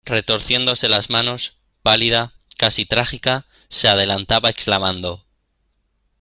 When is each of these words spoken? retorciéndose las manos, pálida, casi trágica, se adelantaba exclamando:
retorciéndose 0.07 0.89
las 0.89 1.11
manos, 1.11 1.57
pálida, 1.83 2.33
casi 2.57 2.87
trágica, 2.87 3.45
se 3.67 3.87
adelantaba 3.87 4.49
exclamando: 4.49 5.27